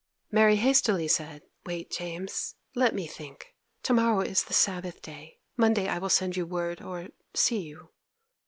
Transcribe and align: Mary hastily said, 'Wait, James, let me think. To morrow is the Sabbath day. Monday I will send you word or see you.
Mary 0.31 0.55
hastily 0.55 1.07
said, 1.07 1.43
'Wait, 1.63 1.91
James, 1.91 2.55
let 2.73 2.95
me 2.95 3.05
think. 3.05 3.53
To 3.83 3.93
morrow 3.93 4.21
is 4.21 4.45
the 4.45 4.51
Sabbath 4.55 4.99
day. 4.99 5.37
Monday 5.55 5.87
I 5.87 5.99
will 5.99 6.09
send 6.09 6.35
you 6.35 6.47
word 6.47 6.81
or 6.81 7.09
see 7.35 7.59
you. 7.59 7.91